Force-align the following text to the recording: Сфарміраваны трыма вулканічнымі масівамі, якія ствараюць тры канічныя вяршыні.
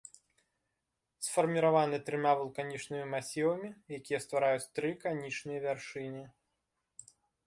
Сфарміраваны 1.25 1.97
трыма 2.07 2.31
вулканічнымі 2.39 3.03
масівамі, 3.13 3.69
якія 3.99 4.19
ствараюць 4.25 4.71
тры 4.79 4.89
канічныя 5.05 5.59
вяршыні. 5.67 6.23